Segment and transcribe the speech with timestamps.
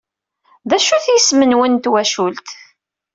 [0.69, 2.47] D acu-t yisem-nwen n twacult?